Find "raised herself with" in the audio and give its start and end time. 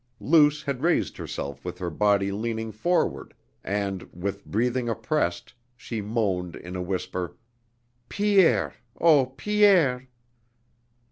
0.81-1.77